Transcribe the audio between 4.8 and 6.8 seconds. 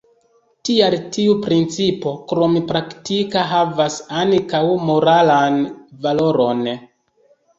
moralan valoron.